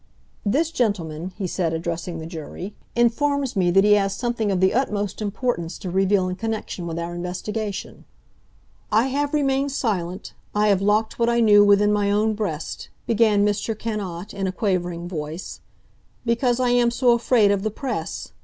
This 0.43 0.71
gentleman," 0.71 1.31
he 1.37 1.45
said, 1.45 1.73
addressing 1.73 2.17
the 2.17 2.25
jury, 2.25 2.73
"informs 2.95 3.55
me 3.55 3.69
that 3.69 3.83
he 3.83 3.91
has 3.93 4.15
something 4.15 4.51
of 4.51 4.59
the 4.59 4.73
utmost 4.73 5.21
importance 5.21 5.77
to 5.77 5.91
reveal 5.91 6.27
in 6.27 6.37
connection 6.37 6.87
with 6.87 6.97
our 6.97 7.13
investigation." 7.13 8.05
"I 8.91 9.09
have 9.09 9.31
remained 9.31 9.71
silent—I 9.73 10.69
have 10.69 10.81
locked 10.81 11.19
what 11.19 11.29
I 11.29 11.39
knew 11.39 11.63
within 11.63 11.93
my 11.93 12.09
own 12.09 12.33
breast"—began 12.33 13.45
Mr. 13.45 13.77
Cannot 13.77 14.33
in 14.33 14.47
a 14.47 14.51
quavering 14.51 15.07
voice, 15.07 15.61
"because 16.25 16.59
I 16.59 16.69
am 16.69 16.89
so 16.89 17.11
afraid 17.11 17.51
of 17.51 17.61
the 17.61 17.69
Press! 17.69 18.31